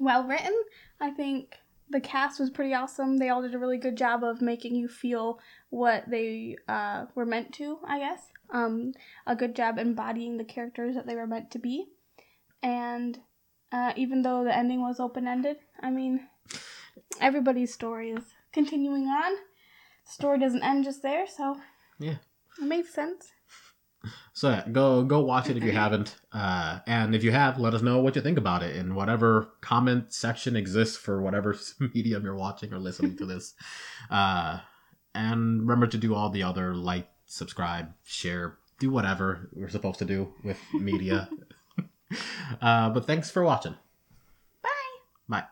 [0.00, 0.52] well written.
[1.00, 1.54] I think
[1.88, 3.18] the cast was pretty awesome.
[3.18, 5.38] They all did a really good job of making you feel
[5.70, 8.22] what they uh, were meant to, I guess.
[8.50, 8.92] Um,
[9.26, 11.86] a good job embodying the characters that they were meant to be.
[12.62, 13.20] And
[13.74, 16.20] uh, even though the ending was open ended, I mean,
[17.20, 19.32] everybody's story is continuing on.
[20.06, 21.56] The story doesn't end just there, so
[21.98, 22.18] Yeah.
[22.60, 23.32] it made sense.
[24.34, 27.72] So yeah, go go watch it if you haven't, uh, and if you have, let
[27.72, 31.56] us know what you think about it in whatever comment section exists for whatever
[31.94, 33.54] medium you're watching or listening to this.
[34.10, 34.58] Uh,
[35.14, 40.04] and remember to do all the other like, subscribe, share, do whatever we're supposed to
[40.04, 41.28] do with media.
[42.60, 43.76] Uh, but thanks for watching.
[44.62, 44.70] Bye.
[45.28, 45.44] Bye.